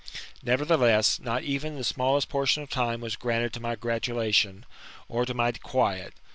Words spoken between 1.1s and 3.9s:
not even the smallest portion of time was granted to my